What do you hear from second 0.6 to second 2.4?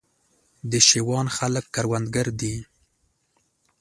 د شېوان خلک کروندګر